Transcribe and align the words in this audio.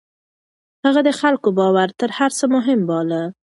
هغه 0.85 1.01
د 1.07 1.09
خلکو 1.19 1.49
باور 1.59 1.89
تر 1.99 2.09
هر 2.17 2.31
څه 2.37 2.45
مهم 2.55 2.79
باله. 2.89 3.21